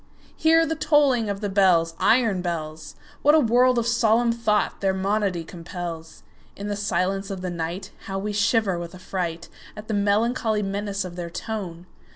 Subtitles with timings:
[0.35, 2.95] Hear the tolling of the bells, Iron bells!
[3.21, 6.23] What a world of solemn thought their monody compels!
[6.55, 9.49] In the silence of the nightHow we shiver with affrightAt
[9.85, 11.85] the melancholy menace of their tone!